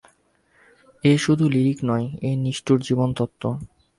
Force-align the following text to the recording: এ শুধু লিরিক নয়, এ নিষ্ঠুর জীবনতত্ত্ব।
এ 1.03 1.13
শুধু 1.17 1.45
লিরিক 1.49 1.79
নয়, 1.83 2.07
এ 2.21 2.31
নিষ্ঠুর 2.43 2.79
জীবনতত্ত্ব। 2.81 3.43